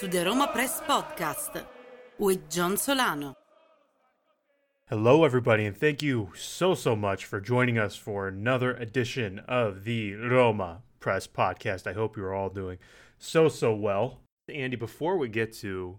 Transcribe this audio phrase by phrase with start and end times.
[0.00, 1.62] to the Roma Press Podcast
[2.18, 3.36] with John Solano.
[4.88, 9.84] Hello, everybody, and thank you so, so much for joining us for another edition of
[9.84, 11.86] the Roma Press Podcast.
[11.86, 12.78] I hope you're all doing
[13.18, 14.20] so, so well.
[14.48, 15.98] Andy, before we get to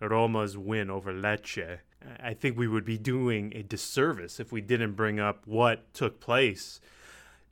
[0.00, 1.78] Roma's win over Lecce,
[2.20, 6.18] I think we would be doing a disservice if we didn't bring up what took
[6.18, 6.80] place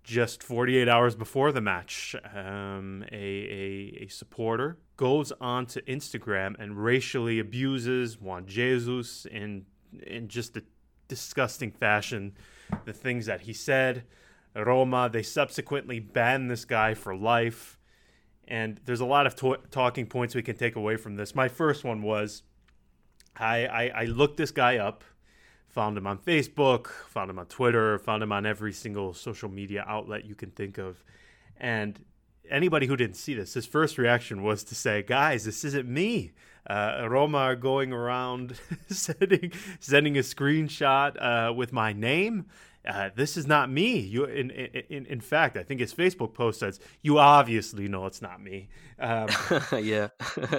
[0.04, 2.14] just 48 hours before the match.
[2.34, 9.64] Um, a, a, a, supporter goes onto Instagram and racially abuses Juan Jesus in,
[10.06, 10.62] in just a
[11.08, 12.34] disgusting fashion.
[12.84, 14.04] The things that he said.
[14.54, 17.78] Roma, they subsequently banned this guy for life.
[18.46, 21.34] And there's a lot of to- talking points we can take away from this.
[21.34, 22.42] My first one was
[23.36, 25.02] I, I, I looked this guy up,
[25.74, 29.84] found him on Facebook, found him on Twitter, found him on every single social media
[29.86, 31.02] outlet you can think of.
[31.58, 32.02] And
[32.48, 36.32] anybody who didn't see this, his first reaction was to say, "Guys, this isn't me."
[36.70, 38.56] Uh, Roma are going around
[38.88, 42.46] sending sending a screenshot uh, with my name
[42.86, 43.98] uh, this is not me.
[43.98, 48.20] You, in, in, in fact, I think his Facebook post says, "You obviously know it's
[48.20, 48.68] not me."
[48.98, 49.28] Um,
[49.82, 50.08] yeah.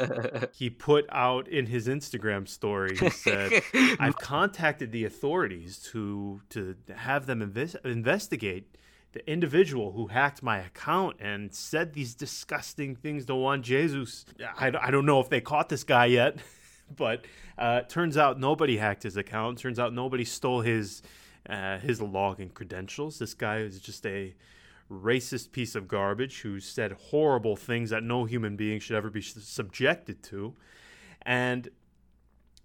[0.53, 2.98] he put out in his Instagram story.
[2.98, 3.62] He said,
[4.00, 8.76] "I've contacted the authorities to to have them inves- investigate."
[9.14, 14.26] The individual who hacked my account and said these disgusting things to Juan Jesus.
[14.59, 16.36] I, I don't know if they caught this guy yet,
[16.94, 17.23] but
[17.58, 19.59] uh, turns out nobody hacked his account.
[19.59, 21.02] Turns out nobody stole his
[21.49, 23.19] uh, his login credentials.
[23.19, 24.33] This guy is just a
[24.91, 29.21] racist piece of garbage who said horrible things that no human being should ever be
[29.21, 30.53] subjected to.
[31.23, 31.69] And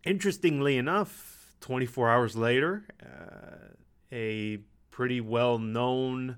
[0.05, 3.75] interestingly enough, 24 hours later, uh,
[4.13, 4.59] a
[4.91, 6.37] pretty well known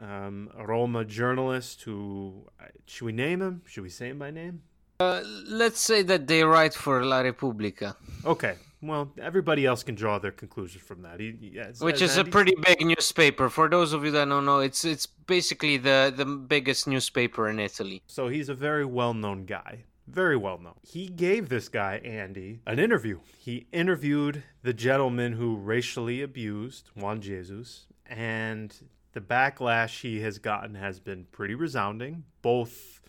[0.00, 3.62] um, Roma journalist who, uh, should we name him?
[3.66, 4.62] Should we say him by name?
[5.00, 7.96] Uh, let's say that they write for La Repubblica.
[8.24, 8.54] Okay,
[8.86, 11.20] well, everybody else can draw their conclusions from that.
[11.20, 13.48] He, yeah, Which is a pretty big newspaper.
[13.48, 17.58] For those of you that don't know, it's it's basically the the biggest newspaper in
[17.58, 18.02] Italy.
[18.06, 19.84] So he's a very well known guy.
[20.06, 20.74] Very well known.
[20.82, 23.20] He gave this guy, Andy, an interview.
[23.38, 28.74] He interviewed the gentleman who racially abused Juan Jesus, and
[29.12, 33.00] the backlash he has gotten has been pretty resounding, both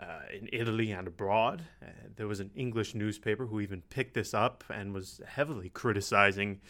[0.00, 1.62] uh, in Italy and abroad.
[1.82, 1.86] Uh,
[2.16, 6.60] there was an English newspaper who even picked this up and was heavily criticizing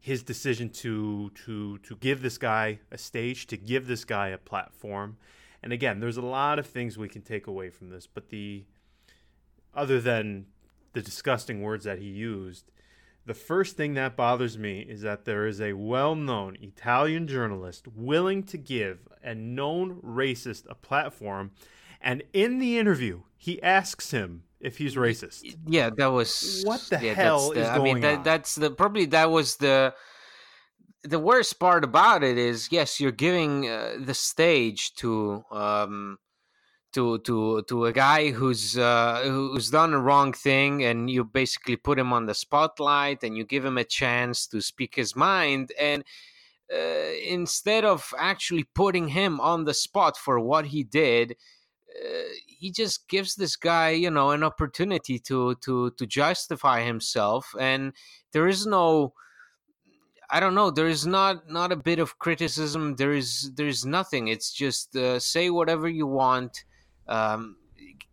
[0.00, 4.38] his decision to to to give this guy a stage, to give this guy a
[4.38, 5.16] platform.
[5.62, 8.64] And again, there's a lot of things we can take away from this, but the
[9.74, 10.46] other than
[10.92, 12.70] the disgusting words that he used,
[13.26, 18.42] the first thing that bothers me is that there is a well-known Italian journalist willing
[18.44, 21.50] to give a known racist a platform
[22.00, 25.56] and in the interview, he asks him if he's racist.
[25.66, 28.22] Yeah, that was what the yeah, hell the, is I mean, that, on?
[28.24, 29.94] that's the probably that was the
[31.04, 36.18] the worst part about it is yes, you're giving uh, the stage to um
[36.92, 41.76] to to to a guy who's uh, who's done a wrong thing, and you basically
[41.76, 45.72] put him on the spotlight, and you give him a chance to speak his mind,
[45.78, 46.04] and.
[46.70, 51.34] Uh, instead of actually putting him on the spot for what he did,
[52.46, 57.92] he just gives this guy, you know, an opportunity to to to justify himself, and
[58.32, 59.14] there is no.
[60.30, 60.70] I don't know.
[60.70, 62.96] There is not not a bit of criticism.
[62.96, 64.28] There is there is nothing.
[64.28, 66.64] It's just uh, say whatever you want.
[67.06, 67.56] Um,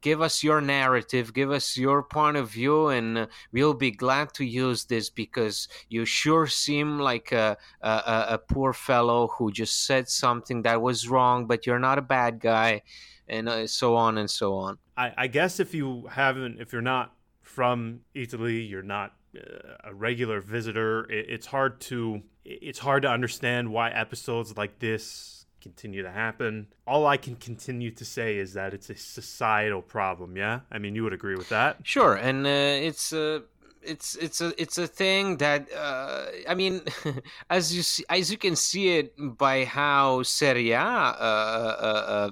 [0.06, 4.45] give us your narrative, give us your point of view, and we'll be glad to
[4.45, 7.90] use this because you sure seem like a, a,
[8.29, 12.40] a poor fellow who just said something that was wrong, but you're not a bad
[12.40, 12.84] guy
[13.28, 14.78] and uh, so on and so on.
[14.97, 19.94] I, I, guess if you haven't, if you're not from Italy, you're not uh, a
[19.94, 21.10] regular visitor.
[21.12, 26.68] It, it's hard to it's hard to understand why episodes like this continue to happen.
[26.86, 30.38] All I can continue to say is that it's a societal problem.
[30.38, 31.78] Yeah, I mean you would agree with that.
[31.83, 33.13] Sure, and uh, it's.
[33.13, 33.42] Uh
[33.88, 36.81] it's it's a it's a thing that uh, I mean,
[37.50, 42.30] as you see, as you can see it by how Serie A uh, uh, uh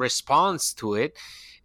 [0.00, 1.16] response to it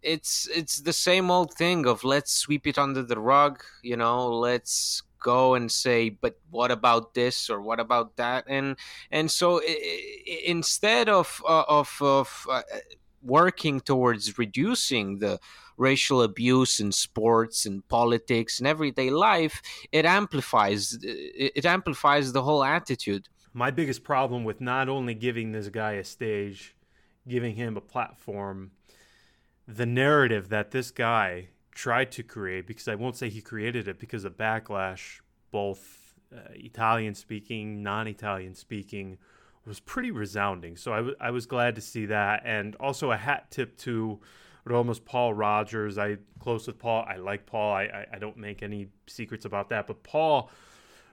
[0.02, 4.28] it's it's the same old thing of let's sweep it under the rug you know
[4.28, 8.44] let's go and say but what about this or what about that?
[8.46, 8.76] And
[9.10, 9.60] and so
[10.44, 12.62] instead of uh, of of uh,
[13.22, 15.40] working towards reducing the
[15.76, 19.60] racial abuse in sports and politics and everyday life
[19.92, 23.28] it amplifies it amplifies the whole attitude.
[23.52, 26.75] My biggest problem with not only giving this guy a stage
[27.28, 28.70] giving him a platform,
[29.66, 33.98] the narrative that this guy tried to create because I won't say he created it
[33.98, 35.20] because of backlash,
[35.50, 39.18] both uh, Italian speaking, non Italian speaking,
[39.66, 40.76] was pretty resounding.
[40.76, 42.42] So I, w- I was glad to see that.
[42.44, 44.20] And also a hat tip to
[44.64, 45.98] Roma's Paul Rogers.
[45.98, 47.04] I close with Paul.
[47.08, 47.72] I like Paul.
[47.74, 49.86] I, I, I don't make any secrets about that.
[49.86, 50.50] But Paul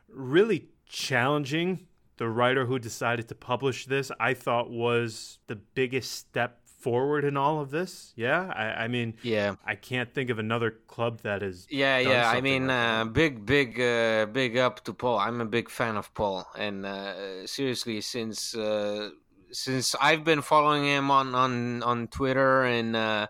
[0.08, 1.88] really challenging
[2.18, 7.38] the writer who decided to publish this, I thought was the biggest step forward in
[7.38, 8.14] all of this.
[8.16, 11.66] Yeah, I, I mean, yeah, I can't think of another club that is.
[11.70, 12.30] Yeah, yeah.
[12.30, 15.18] I mean, like uh, big, big, uh, big up to Paul.
[15.18, 19.10] I'm a big fan of Paul, and uh, seriously, since uh,
[19.52, 22.96] since I've been following him on on on Twitter and.
[22.96, 23.28] Uh,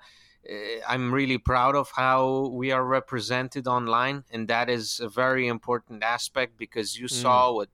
[0.86, 6.04] I'm really proud of how we are represented online, and that is a very important
[6.04, 7.12] aspect because you mm.
[7.12, 7.70] saw what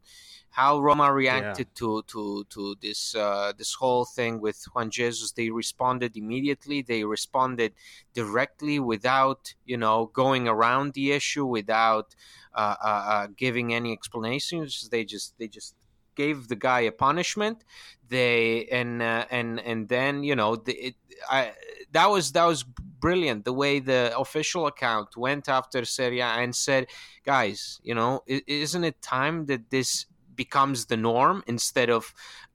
[0.51, 1.77] how Roma reacted yeah.
[1.79, 5.31] to to to this uh, this whole thing with Juan Jesus.
[5.31, 6.81] They responded immediately.
[6.81, 7.73] They responded
[8.13, 12.15] directly without you know going around the issue, without
[12.53, 14.89] uh, uh, uh giving any explanations.
[14.89, 15.75] They just they just
[16.15, 17.63] gave the guy a punishment.
[18.07, 20.95] They and uh, and and then you know the, it,
[21.29, 21.53] I
[21.91, 22.63] that was that was
[22.99, 26.87] brilliant the way the official account went after Serie and said,
[27.25, 30.05] guys, you know, isn't it time that this
[30.43, 32.03] becomes the norm instead of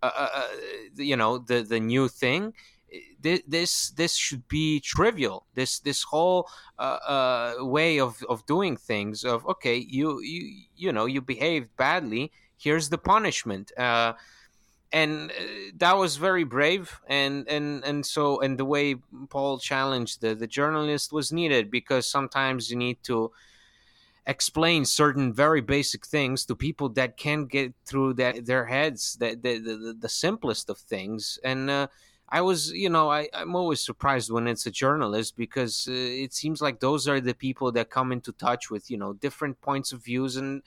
[0.02, 0.48] uh, uh, uh
[1.10, 2.42] you know the the new thing
[3.48, 5.46] this this should be trivial.
[5.54, 6.48] This this whole
[6.78, 10.42] uh, uh, way of, of doing things of okay you you
[10.76, 14.12] you know you behaved badly here's the punishment uh,
[14.92, 15.32] and
[15.76, 18.96] that was very brave and and and so and the way
[19.28, 23.30] paul challenged the, the journalist was needed because sometimes you need to
[24.26, 29.38] explain certain very basic things to people that can't get through that, their heads the,
[29.40, 31.38] the, the, the simplest of things.
[31.44, 31.88] And uh,
[32.28, 36.32] I was, you know, I, I'm always surprised when it's a journalist because uh, it
[36.32, 39.92] seems like those are the people that come into touch with, you know, different points
[39.92, 40.62] of views and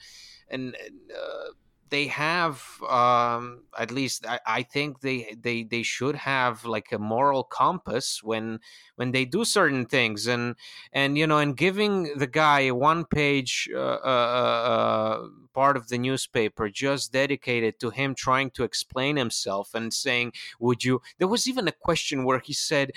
[0.50, 0.76] and
[1.14, 1.48] uh,
[1.90, 6.98] they have um, at least I, I, think they, they they should have like a
[6.98, 8.60] moral compass when
[8.96, 10.26] when they do certain things.
[10.26, 10.56] And
[10.92, 15.76] and you know and giving the guy a one page uh, uh, uh, uh, part
[15.76, 21.00] of the newspaper just dedicated to him trying to explain himself and saying would you
[21.18, 22.92] there was even a question where he said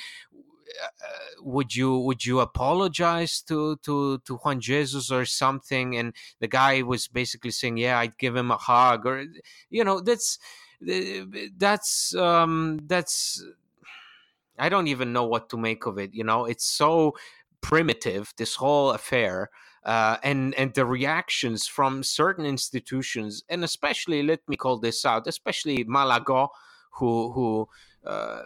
[1.41, 5.97] would you would you apologize to to to Juan Jesus or something?
[5.97, 9.25] And the guy was basically saying, yeah, I'd give him a hug, or
[9.69, 10.39] you know, that's
[11.57, 13.43] that's um, that's
[14.57, 16.13] I don't even know what to make of it.
[16.13, 17.15] You know, it's so
[17.61, 19.49] primitive this whole affair.
[19.83, 25.25] Uh, and and the reactions from certain institutions, and especially let me call this out,
[25.25, 26.49] especially Malagò,
[26.91, 27.67] who who
[28.05, 28.43] uh,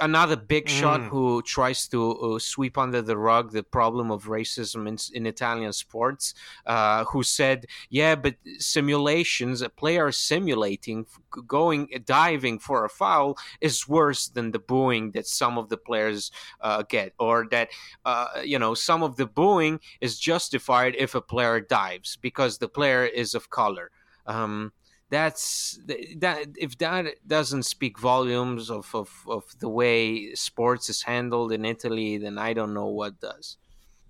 [0.00, 1.08] another big shot mm.
[1.08, 5.72] who tries to uh, sweep under the rug the problem of racism in, in Italian
[5.72, 6.34] sports,
[6.66, 11.06] uh, who said, "Yeah, but simulations, a player simulating
[11.46, 16.30] going diving for a foul is worse than the booing that some of the players
[16.60, 17.68] uh, get, or that
[18.04, 22.68] uh, you know some of the booing is justified if a player dives because the
[22.68, 23.90] player is of color."
[24.26, 24.72] Um,
[25.08, 25.78] that's
[26.16, 31.64] that if that doesn't speak volumes of, of, of the way sports is handled in
[31.64, 33.56] Italy, then I don't know what does.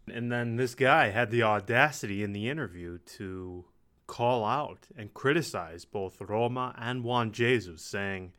[0.08, 3.64] And then this guy had the audacity in the interview to
[4.06, 8.32] call out and criticize both Roma and Juan Jesus, saying,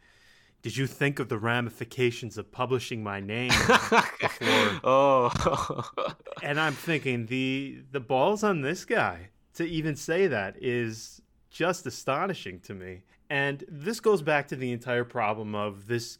[0.61, 4.79] Did you think of the ramifications of publishing my name before?
[4.83, 5.91] oh.
[6.43, 11.85] and I'm thinking the the balls on this guy to even say that is just
[11.85, 13.03] astonishing to me.
[13.29, 16.19] And this goes back to the entire problem of this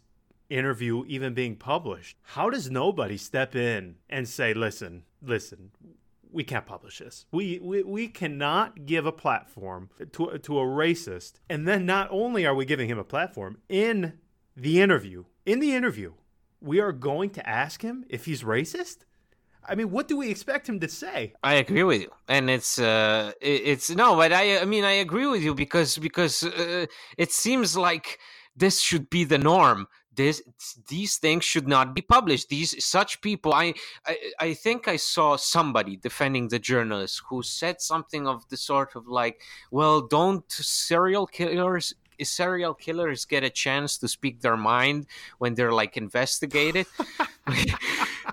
[0.50, 2.18] interview even being published.
[2.22, 5.72] How does nobody step in and say, listen, listen,
[6.32, 7.26] we can't publish this.
[7.32, 11.34] We, we, we cannot give a platform to, to a racist.
[11.50, 14.14] And then not only are we giving him a platform, in
[14.56, 16.14] the interview, in the interview,
[16.60, 18.98] we are going to ask him if he's racist?
[19.68, 21.34] I mean, what do we expect him to say?
[21.44, 25.28] I agree with you, and it's uh, it's no, but I I mean I agree
[25.28, 26.86] with you because because uh,
[27.18, 28.20] it seems like
[28.56, 29.88] this should be the norm.
[30.14, 30.42] This
[30.88, 32.50] these things should not be published.
[32.50, 33.74] These such people, I,
[34.06, 38.96] I I think I saw somebody defending the journalist who said something of the sort
[38.96, 41.94] of like, well, don't serial killers
[42.26, 45.08] serial killers get a chance to speak their mind
[45.38, 46.86] when they're like investigated?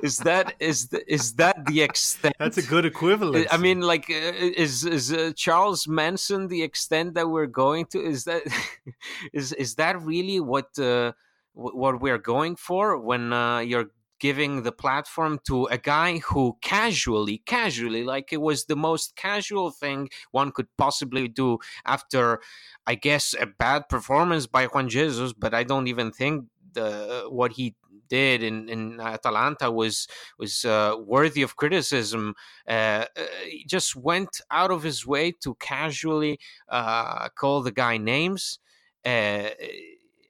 [0.02, 2.34] Is that is the, is that the extent?
[2.38, 3.46] That's a good equivalent.
[3.50, 8.04] I mean like uh, is is uh, charles manson the extent that we're going to?
[8.04, 8.42] Is that
[9.32, 11.12] is is that really what uh,
[11.52, 13.86] what we're going for when uh, you're
[14.24, 19.70] giving the platform to a guy who casually, casually, like it was the most casual
[19.70, 22.40] thing one could possibly do after,
[22.86, 25.34] I guess, a bad performance by Juan Jesus.
[25.34, 27.74] But I don't even think the what he
[28.08, 32.34] did in, in Atalanta was was uh, worthy of criticism.
[32.66, 36.38] Uh, uh, he just went out of his way to casually
[36.70, 38.58] uh, call the guy names.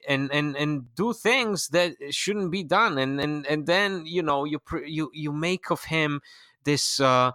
[0.07, 2.97] Uh, and and and do things that shouldn't be done.
[2.97, 6.21] And and and then you know you you you make of him
[6.63, 7.31] this uh,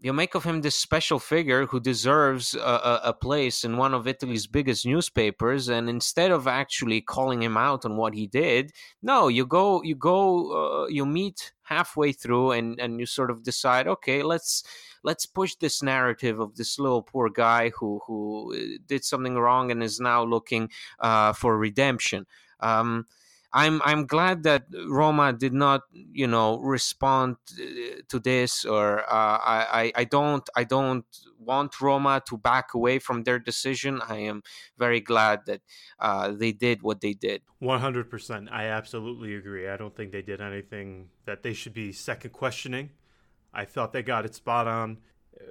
[0.00, 4.06] you make of him this special figure who deserves a, a, place in one of
[4.06, 8.72] Italy's biggest newspapers, and instead of actually calling him out on what he did,
[9.02, 13.42] no, you go, you go, uh, you meet halfway through, and and you sort of
[13.42, 14.62] decide, okay, let's
[15.02, 19.70] let's push this narrative of this little poor guy who who uh, did something wrong
[19.70, 22.26] and is now looking uh, for redemption.
[22.60, 23.06] Um,
[23.52, 29.04] I'm I'm glad that Roma did not you know respond uh, to this or uh,
[29.08, 31.06] I I don't I don't
[31.38, 34.02] want Roma to back away from their decision.
[34.06, 34.42] I am
[34.76, 35.62] very glad that
[35.98, 37.40] uh, they did what they did.
[37.58, 38.50] One hundred percent.
[38.52, 39.66] I absolutely agree.
[39.68, 42.90] I don't think they did anything that they should be second questioning.
[43.52, 44.98] I thought they got it spot on.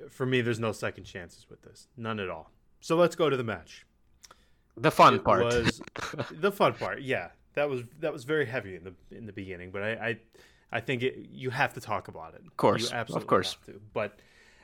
[0.10, 2.52] For me, there's no second chances with this, none at all.
[2.82, 3.86] So let's go to the match.
[4.76, 5.82] The fun it part was
[6.32, 7.02] the fun part.
[7.02, 10.18] Yeah, that was that was very heavy in the in the beginning, but I I,
[10.72, 12.42] I think it, you have to talk about it.
[12.46, 13.54] Of course, you absolutely of course.
[13.54, 13.82] have to.
[13.94, 14.20] But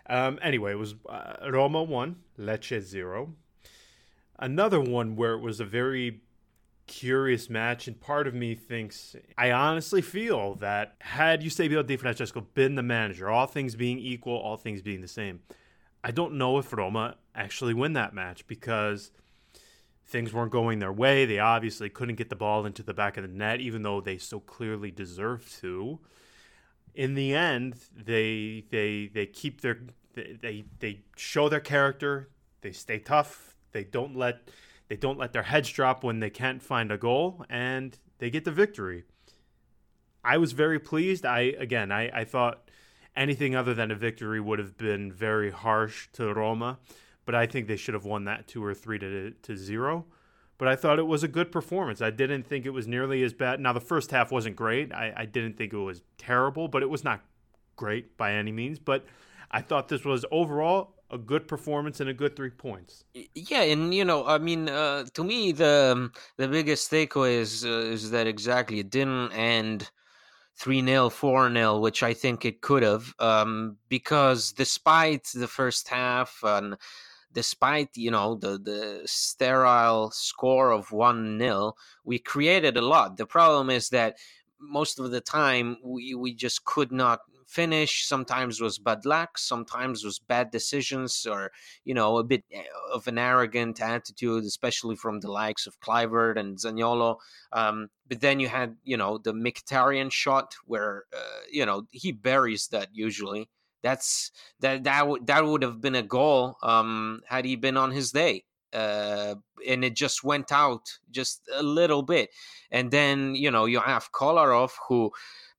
[0.07, 3.33] um, anyway, it was uh, Roma one, Lecce zero.
[4.37, 6.21] Another one where it was a very
[6.87, 12.41] curious match, and part of me thinks I honestly feel that had Eusebio Di Francesco
[12.53, 15.41] been the manager, all things being equal, all things being the same,
[16.03, 19.11] I don't know if Roma actually win that match because
[20.05, 21.25] things weren't going their way.
[21.25, 24.17] They obviously couldn't get the ball into the back of the net, even though they
[24.17, 25.99] so clearly deserved to.
[26.93, 29.79] In the end, they they they keep their
[30.13, 32.29] they they show their character.
[32.61, 33.55] They stay tough.
[33.71, 34.49] They don't let
[34.93, 38.45] they don't let their heads drop when they can't find a goal, and they get
[38.45, 39.05] the victory.
[40.23, 41.25] I was very pleased.
[41.25, 42.69] I again, I, I thought
[43.15, 46.77] anything other than a victory would have been very harsh to Roma
[47.25, 50.05] but I think they should have won that two or three to to zero.
[50.57, 52.01] But I thought it was a good performance.
[52.01, 53.59] I didn't think it was nearly as bad.
[53.59, 54.93] Now the first half wasn't great.
[54.93, 57.21] I, I didn't think it was terrible, but it was not
[57.75, 58.77] great by any means.
[58.79, 59.05] But
[59.49, 63.05] I thought this was overall a good performance and a good three points.
[63.35, 67.63] Yeah, and you know, I mean, uh, to me, the um, the biggest takeaway is
[67.63, 69.89] uh, is that exactly it didn't end
[70.57, 75.87] three 0 four 0 which I think it could have, um, because despite the first
[75.87, 76.75] half and
[77.31, 83.25] despite you know the the sterile score of 1 0 we created a lot the
[83.25, 84.17] problem is that
[84.69, 88.05] most of the time we, we just could not finish.
[88.07, 91.51] Sometimes was bad luck sometimes was bad decisions or
[91.85, 96.37] you know a bit eh, of an arrogant attitude especially from the likes of Kluivert
[96.37, 97.17] and Zaniolo.
[97.51, 102.11] Um, but then you had you know the Mkhitaryan shot where uh, you know he
[102.11, 103.49] buries that usually.
[103.83, 107.91] That's that that w- that would have been a goal um, had he been on
[107.91, 108.45] his day.
[108.73, 109.35] Uh,
[109.67, 112.29] and it just went out just a little bit,
[112.71, 115.11] and then you know you have Kolarov who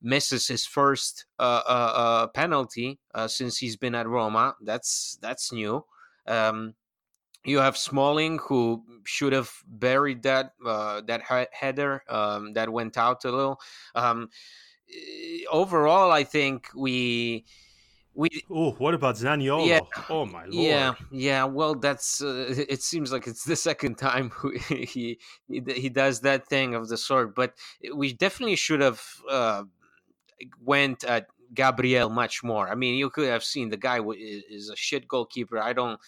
[0.02, 4.54] misses his first uh, uh, uh penalty uh, since he's been at Roma.
[4.62, 5.84] That's that's new.
[6.26, 6.74] Um,
[7.44, 13.24] you have Smalling who should have buried that uh, that header um, that went out
[13.24, 13.60] a little.
[13.94, 14.28] Um,
[15.50, 17.44] overall, I think we
[18.14, 19.66] we oh what about Zaniolo?
[19.66, 20.54] Yeah, oh my lord.
[20.54, 21.44] Yeah, yeah.
[21.44, 22.82] Well, that's uh, it.
[22.82, 24.32] Seems like it's the second time
[24.68, 25.18] he,
[25.48, 27.34] he he does that thing of the sort.
[27.34, 27.54] But
[27.94, 29.64] we definitely should have uh,
[30.62, 32.68] went at Gabriel much more.
[32.68, 35.58] I mean, you could have seen the guy is a shit goalkeeper.
[35.58, 36.00] I don't.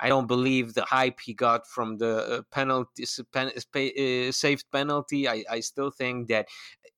[0.00, 5.28] I don't believe the hype he got from the uh, penalty pen, uh, saved penalty.
[5.28, 6.48] I, I still think that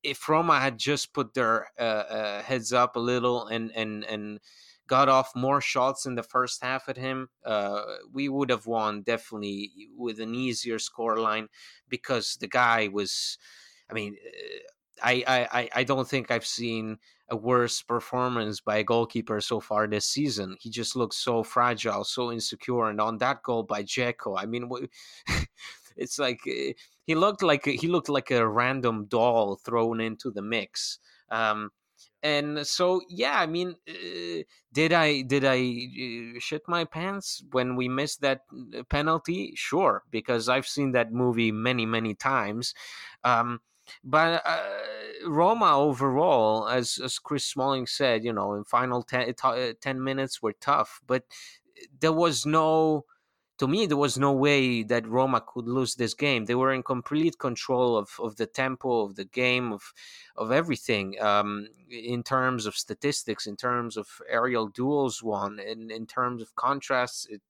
[0.02, 4.40] if Roma had just put their uh, uh, heads up a little and and and
[4.86, 9.02] got off more shots in the first half at him, uh, we would have won
[9.02, 11.48] definitely with an easier score line
[11.88, 13.38] because the guy was.
[13.90, 14.58] I mean, uh,
[15.02, 19.86] I I I don't think I've seen a worse performance by a goalkeeper so far
[19.86, 20.56] this season.
[20.60, 24.68] He just looks so fragile, so insecure, and on that goal by Dzeko, I mean.
[25.96, 26.72] it's like eh,
[27.04, 30.98] he looked like he looked like a random doll thrown into the mix.
[31.30, 31.70] Um,
[32.22, 34.42] and so yeah i mean uh,
[34.72, 38.40] did i did i uh, shit my pants when we missed that
[38.88, 42.74] penalty sure because i've seen that movie many many times
[43.24, 43.60] um,
[44.04, 44.62] but uh,
[45.26, 50.42] Roma overall, as as Chris Smalling said, you know, in final 10, uh, 10 minutes
[50.42, 51.24] were tough, but
[52.00, 53.04] there was no
[53.58, 56.44] to me, there was no way that Roma could lose this game.
[56.44, 59.94] They were in complete control of, of the tempo of the game, of
[60.36, 66.06] of everything um, in terms of statistics, in terms of aerial duels won, in, in
[66.06, 67.26] terms of contrasts.
[67.30, 67.40] It,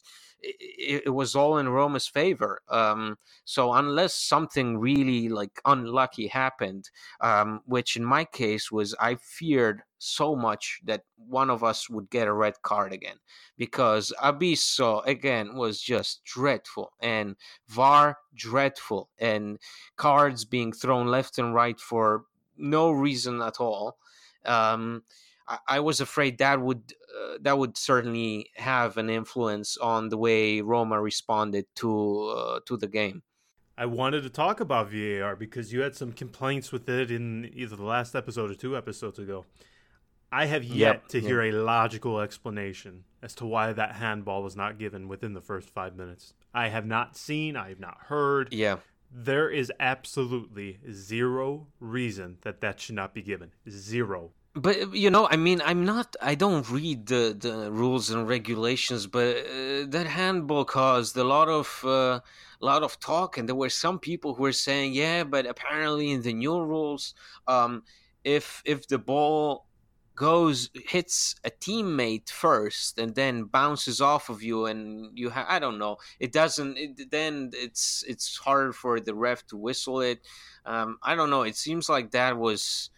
[0.46, 2.60] it, it, was all in Roma's favor.
[2.68, 9.16] Um, so unless something really like unlucky happened, um, which in my case was I
[9.16, 13.16] feared so much that one of us would get a red card again
[13.56, 17.36] because Abisso again was just dreadful and
[17.68, 19.58] VAR dreadful and
[19.96, 22.24] cards being thrown left and right for
[22.56, 23.96] no reason at all.
[24.44, 25.02] Um,
[25.48, 30.18] I, I was afraid that would uh, that would certainly have an influence on the
[30.18, 33.22] way Roma responded to uh, to the game.
[33.78, 37.76] I wanted to talk about VAR because you had some complaints with it in either
[37.76, 39.44] the last episode or two episodes ago.
[40.32, 44.56] I have yet yep, to hear a logical explanation as to why that handball was
[44.56, 46.32] not given within the first five minutes.
[46.52, 48.52] I have not seen, I have not heard.
[48.52, 48.78] Yeah.
[49.12, 53.52] There is absolutely zero reason that that should not be given.
[53.68, 58.26] Zero but you know i mean i'm not i don't read the the rules and
[58.28, 62.20] regulations but uh, that handball caused a lot of uh,
[62.60, 66.22] lot of talk and there were some people who were saying yeah but apparently in
[66.22, 67.14] the new rules
[67.46, 67.82] um
[68.24, 69.66] if if the ball
[70.14, 75.58] goes hits a teammate first and then bounces off of you and you have i
[75.58, 75.98] don't know.
[76.18, 80.20] It doesn't it, then it's it's hard for the ref to whistle it.
[80.64, 81.42] Um i don't know.
[81.42, 82.88] It seems like that was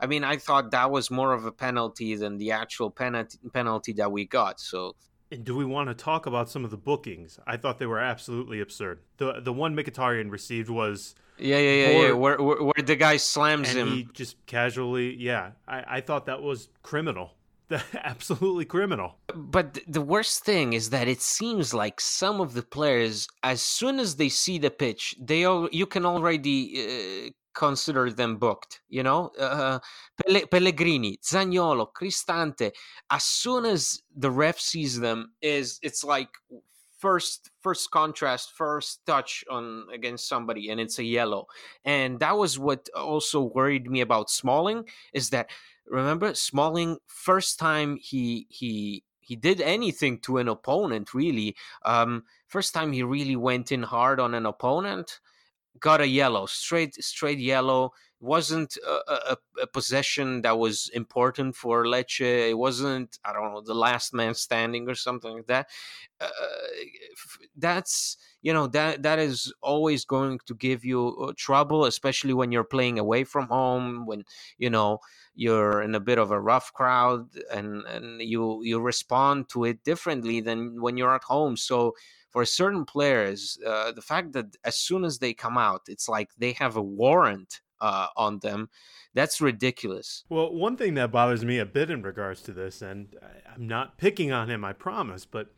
[0.00, 3.92] I mean, I thought that was more of a penalty than the actual penalty penalty
[3.94, 4.60] that we got.
[4.60, 4.94] So.
[5.30, 7.38] And do we want to talk about some of the bookings?
[7.46, 9.00] I thought they were absolutely absurd.
[9.18, 12.12] The the one Mkhitaryan received was yeah yeah yeah, yeah.
[12.12, 13.88] Where, where, where the guy slams and him.
[13.88, 15.52] He just casually yeah.
[15.66, 17.32] I, I thought that was criminal.
[18.04, 19.16] absolutely criminal.
[19.34, 23.98] But the worst thing is that it seems like some of the players, as soon
[23.98, 28.80] as they see the pitch, they all, you can already uh, consider them booked.
[28.88, 29.78] You know, uh,
[30.50, 32.72] Pellegrini, Zaniolo, Cristante.
[33.10, 36.30] As soon as the ref sees them, is it's like
[36.98, 41.46] first first contrast first touch on against somebody and it's a yellow
[41.84, 45.48] and that was what also worried me about smalling is that
[45.86, 52.74] remember smalling first time he he he did anything to an opponent really um first
[52.74, 55.20] time he really went in hard on an opponent
[55.80, 57.92] got a yellow, straight straight yellow.
[58.20, 62.50] It wasn't a, a, a, possession that was important for Lecce.
[62.50, 65.68] It wasn't I don't know the last man standing or something like that.
[66.20, 66.28] Uh,
[67.56, 72.50] that's you know that that is always going to give you uh, trouble, especially when
[72.50, 74.06] you're playing away from home.
[74.06, 74.24] When
[74.58, 74.98] you know
[75.34, 79.84] you're in a bit of a rough crowd and and you you respond to it
[79.84, 81.56] differently than when you're at home.
[81.56, 81.94] So
[82.30, 86.30] for certain players, uh, the fact that as soon as they come out, it's like
[86.38, 88.68] they have a warrant uh, on them.
[89.14, 90.24] That's ridiculous.
[90.28, 93.16] Well, one thing that bothers me a bit in regards to this, and
[93.54, 95.48] I'm not picking on him, I promise, but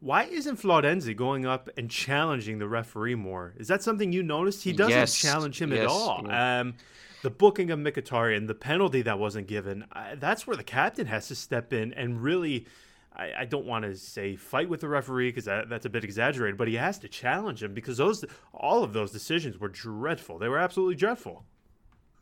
[0.00, 3.54] why isn't Florenzi going up and challenging the referee more?
[3.56, 4.62] Is that something you noticed?
[4.62, 5.16] He doesn't yes.
[5.16, 5.80] challenge him yes.
[5.80, 6.24] at all.
[6.26, 6.60] Yeah.
[6.60, 6.74] Um,
[7.22, 11.28] the booking of Mkhitaryan, the penalty that wasn't given, uh, that's where the captain has
[11.28, 12.66] to step in and really–
[13.16, 16.04] I, I don't want to say fight with the referee because that, that's a bit
[16.04, 20.38] exaggerated, but he has to challenge him because those all of those decisions were dreadful.
[20.38, 21.44] They were absolutely dreadful.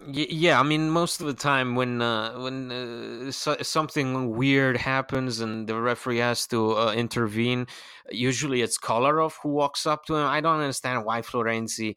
[0.05, 5.40] Yeah, I mean, most of the time when uh, when uh, so- something weird happens
[5.40, 7.68] and the referee has to uh, intervene,
[8.11, 10.26] usually it's Kolarov who walks up to him.
[10.26, 11.94] I don't understand why Florenzi,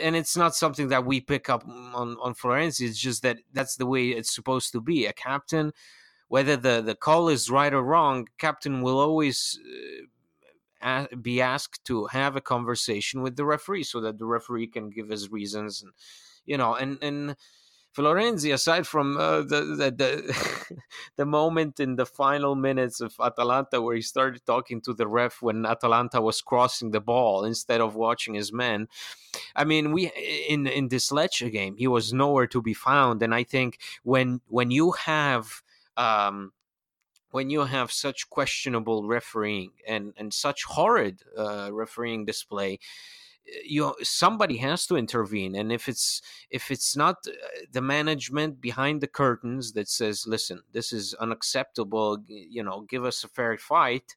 [0.00, 2.88] and it's not something that we pick up on on Florenzi.
[2.88, 5.04] It's just that that's the way it's supposed to be.
[5.04, 5.72] A captain
[6.28, 9.58] whether the, the call is right or wrong, captain will always
[10.82, 14.90] uh, be asked to have a conversation with the referee so that the referee can
[14.90, 15.92] give his reasons and
[16.46, 17.36] you know and and
[17.96, 20.76] Florenzi, aside from uh, the the the,
[21.16, 25.42] the, moment in the final minutes of Atalanta where he started talking to the ref
[25.42, 28.86] when Atalanta was crossing the ball instead of watching his men,
[29.56, 30.12] I mean, we
[30.48, 34.42] in in this Lecce game he was nowhere to be found, and I think when
[34.46, 35.62] when you have
[35.98, 36.52] um,
[37.30, 42.78] when you have such questionable refereeing and, and such horrid uh, refereeing display,
[43.64, 45.54] you somebody has to intervene.
[45.54, 47.32] And if it's if it's not uh,
[47.70, 53.24] the management behind the curtains that says listen this is unacceptable you know give us
[53.24, 54.14] a fair fight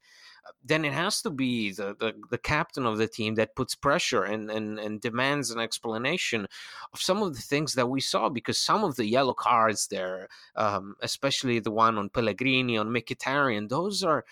[0.64, 4.24] then it has to be the, the, the, captain of the team that puts pressure
[4.24, 6.48] and, and, and demands an explanation
[6.94, 10.28] of some of the things that we saw because some of the yellow cards there,
[10.56, 14.26] um, especially the one on Pellegrini, on Mkhitaryan, those are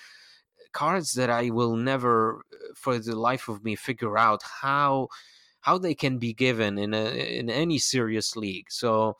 [0.72, 5.10] cards that I will never, uh, for the life of me, figure out how
[5.62, 8.72] how they can be given in a in any serious league.
[8.72, 9.18] So.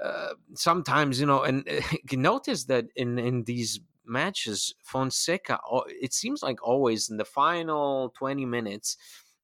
[0.00, 1.80] Uh, sometimes you know and uh,
[2.12, 8.44] notice that in in these matches, Fonseca, it seems like always in the final 20
[8.46, 8.96] minutes,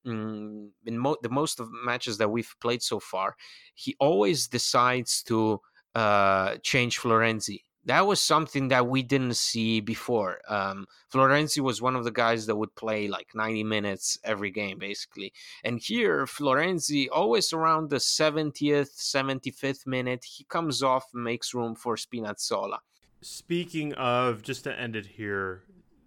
[0.07, 3.37] mm, in mo- the most of matches that we've played so far,
[3.75, 5.61] he always decides to
[5.95, 7.63] uh, change Florenzi.
[7.87, 10.41] That was something that we didn't see before.
[10.49, 14.79] Um, Florenzi was one of the guys that would play like 90 minutes every game,
[14.79, 15.35] basically.
[15.65, 21.97] And here, Florenzi, always around the 70th, 75th minute, he comes off makes room for
[21.97, 22.79] Spinazzola.
[23.25, 25.63] Speaking of, just to end it here,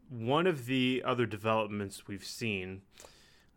[0.07, 2.83] one of the other developments we've seen,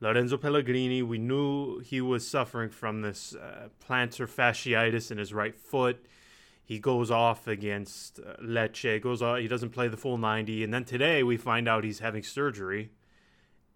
[0.01, 5.55] Lorenzo Pellegrini, we knew he was suffering from this uh, plantar fasciitis in his right
[5.55, 6.07] foot.
[6.65, 10.73] He goes off against uh, Lecce, goes off, he doesn't play the full 90, and
[10.73, 12.89] then today we find out he's having surgery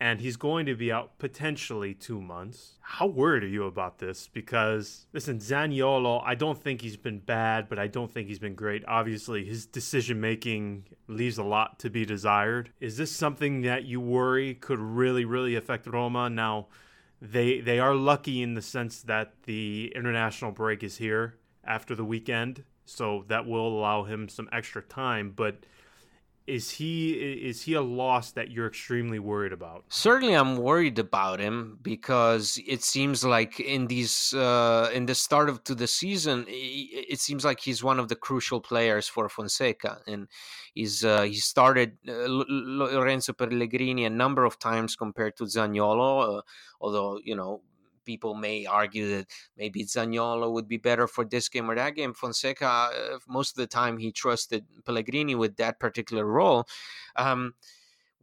[0.05, 2.75] and he's going to be out potentially two months.
[2.83, 4.29] How worried are you about this?
[4.29, 8.55] Because, listen, Zaniolo, I don't think he's been bad, but I don't think he's been
[8.55, 8.85] great.
[8.87, 12.69] Obviously, his decision making leaves a lot to be desired.
[12.81, 16.29] Is this something that you worry could really, really affect Roma?
[16.29, 16.67] Now,
[17.23, 22.05] they they are lucky in the sense that the international break is here after the
[22.05, 25.65] weekend, so that will allow him some extra time, but
[26.47, 29.85] is he is he a loss that you're extremely worried about?
[29.89, 35.49] Certainly i'm worried about him because it seems like in these uh, in the start
[35.49, 40.01] of to the season it seems like he's one of the crucial players for fonseca.
[40.07, 40.29] And
[40.75, 46.43] he's uh, he started uh, lorenzo pellegrini a number of times compared to zaniolo uh,
[46.81, 47.63] although you know
[48.05, 52.15] people may argue that maybe Zaniolo would be better for this game or that game.
[52.15, 56.67] Fonseca, uh, most of the time, he trusted Pellegrini with that particular role.
[57.17, 57.55] Um,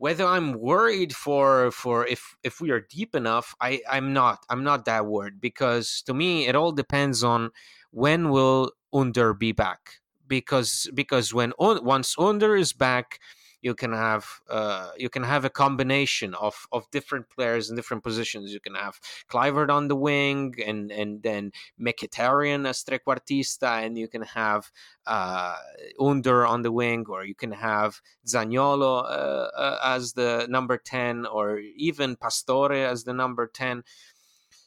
[0.01, 4.43] whether I'm worried for for if if we are deep enough, I I'm not.
[4.49, 7.51] I'm not that worried because to me it all depends on
[7.91, 10.01] when will Under be back.
[10.27, 13.19] Because because when once Under is back
[13.61, 18.03] you can have uh, you can have a combination of of different players in different
[18.03, 18.53] positions.
[18.53, 24.07] You can have Kluivert on the wing, and and then Mkhitaryan as trequartista, and you
[24.07, 24.71] can have
[25.05, 25.57] uh,
[25.99, 31.25] Under on the wing, or you can have Zaniolo uh, uh, as the number ten,
[31.25, 33.83] or even Pastore as the number ten.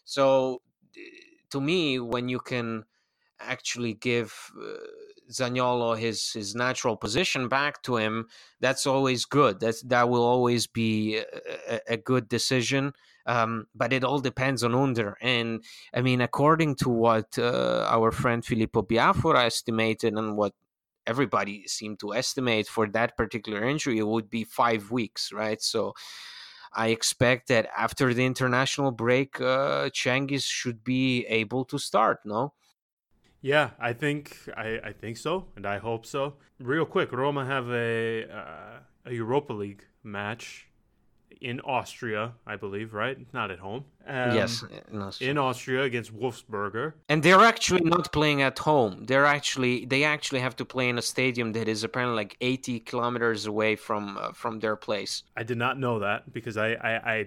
[0.05, 0.63] So,
[1.51, 2.85] to me, when you can
[3.41, 4.77] actually give uh,
[5.31, 8.27] Zaniolo his his natural position back to him,
[8.61, 9.61] that's always good.
[9.61, 11.19] That that will always be
[11.69, 12.93] a, a good decision.
[13.27, 15.17] Um, but it all depends on Under.
[15.21, 20.53] And I mean, according to what uh, our friend Filippo Biafora estimated and what
[21.07, 25.63] everybody seemed to estimate for that particular injury, it would be five weeks, right?
[25.63, 25.95] So
[26.73, 32.53] I expect that after the international break, uh, Cengiz should be able to start, no?
[33.45, 36.37] Yeah, I think I, I think so, and I hope so.
[36.59, 40.69] Real quick, Roma have a uh, a Europa League match
[41.43, 43.19] in Austria, I believe, right?
[43.35, 43.85] Not at home.
[44.07, 45.31] Um, yes, in Austria.
[45.31, 46.95] in Austria against Wolfsberger.
[47.11, 49.05] And they're actually not playing at home.
[49.05, 52.81] They're actually they actually have to play in a stadium that is apparently like 80
[52.81, 55.23] kilometers away from uh, from their place.
[55.37, 57.27] I did not know that because I, I, I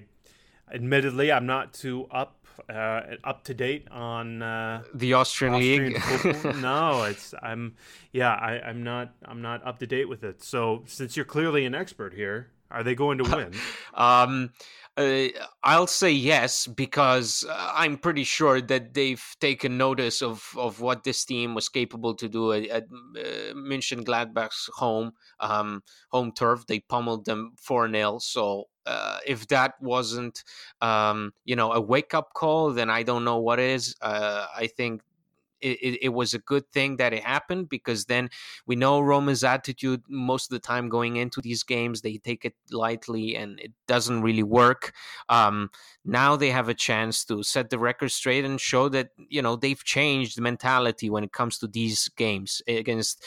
[0.73, 2.36] admittedly I'm not too up
[2.69, 6.55] uh, up to date on uh, the Austrian, Austrian League?
[6.61, 7.75] no, it's I'm
[8.11, 10.43] yeah I, I'm not I'm not up to date with it.
[10.43, 13.53] So since you're clearly an expert here, are they going to win?
[13.93, 14.51] um,
[14.97, 15.27] uh,
[15.63, 21.03] I'll say yes because uh, I'm pretty sure that they've taken notice of, of what
[21.03, 26.65] this team was capable to do at, at uh, Mönchengladbach's home um, home turf.
[26.67, 30.43] They pummeled them four 0 So uh, if that wasn't
[30.81, 33.95] um, you know a wake up call, then I don't know what is.
[34.01, 35.01] Uh, I think
[35.61, 38.29] it, it, was a good thing that it happened because then
[38.65, 42.01] we know Roma's attitude most of the time going into these games.
[42.01, 44.93] They take it lightly and it doesn't really work.
[45.29, 45.69] Um,
[46.05, 49.55] now they have a chance to set the record straight and show that, you know,
[49.55, 53.23] they've changed the mentality when it comes to these games against,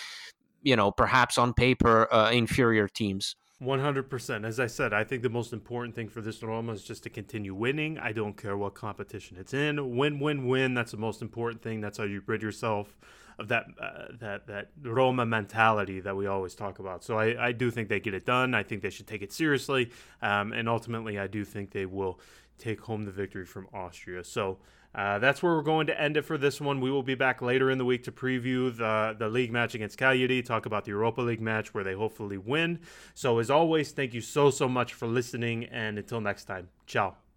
[0.63, 3.37] you know, perhaps on paper, uh, inferior teams.
[3.63, 4.47] 100%.
[4.47, 7.11] As I said, I think the most important thing for this Roma is just to
[7.11, 7.99] continue winning.
[7.99, 9.97] I don't care what competition it's in.
[9.97, 10.75] Win, win, win.
[10.75, 11.81] That's the most important thing.
[11.81, 12.97] That's how you rid yourself
[13.39, 17.03] of that uh, that that Roma mentality that we always talk about.
[17.03, 18.55] So I, I do think they get it done.
[18.55, 19.91] I think they should take it seriously,
[20.23, 22.21] um, and ultimately, I do think they will
[22.61, 24.25] take home the victory from Austria.
[24.25, 24.59] So.
[24.93, 26.81] Uh, that's where we're going to end it for this one.
[26.81, 29.97] We will be back later in the week to preview the the league match against
[29.97, 32.81] Cagliari, talk about the Europa League match where they hopefully win.
[33.15, 37.30] So as always, thank you so so much for listening, and until next time, ciao.